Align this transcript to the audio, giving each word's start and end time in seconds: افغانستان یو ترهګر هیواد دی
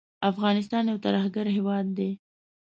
افغانستان 0.31 0.83
یو 0.91 0.97
ترهګر 1.05 1.45
هیواد 1.57 1.85
دی 1.97 2.11